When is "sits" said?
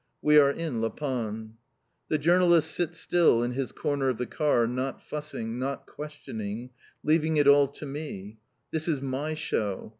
2.71-2.97